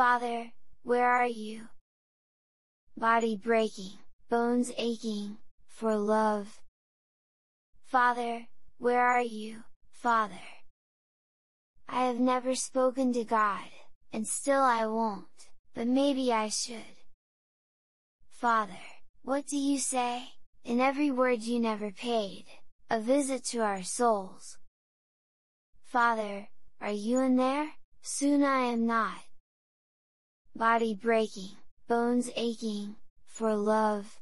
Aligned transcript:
Father, 0.00 0.52
where 0.82 1.10
are 1.10 1.26
you? 1.26 1.68
Body 2.96 3.36
breaking, 3.36 3.98
bones 4.30 4.72
aching, 4.78 5.36
for 5.66 5.94
love. 5.94 6.58
Father, 7.84 8.46
where 8.78 9.06
are 9.06 9.20
you, 9.20 9.64
Father? 9.90 10.46
I 11.86 12.06
have 12.06 12.18
never 12.18 12.54
spoken 12.54 13.12
to 13.12 13.24
God, 13.24 13.68
and 14.10 14.26
still 14.26 14.62
I 14.62 14.86
won't, 14.86 15.50
but 15.74 15.86
maybe 15.86 16.32
I 16.32 16.48
should. 16.48 16.96
Father, 18.30 18.80
what 19.20 19.46
do 19.46 19.58
you 19.58 19.78
say? 19.78 20.30
In 20.64 20.80
every 20.80 21.10
word 21.10 21.42
you 21.42 21.60
never 21.60 21.90
paid, 21.90 22.46
a 22.88 23.00
visit 23.00 23.44
to 23.52 23.58
our 23.58 23.82
souls. 23.82 24.56
Father, 25.84 26.48
are 26.80 26.90
you 26.90 27.18
in 27.18 27.36
there? 27.36 27.72
Soon 28.00 28.42
I 28.42 28.60
am 28.60 28.86
not. 28.86 29.29
Body 30.60 30.92
breaking, 30.92 31.56
bones 31.88 32.28
aching, 32.36 32.96
for 33.24 33.54
love. 33.54 34.18